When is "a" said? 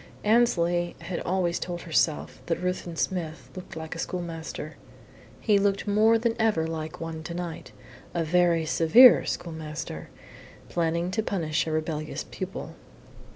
3.93-3.99, 8.11-8.23, 11.67-11.71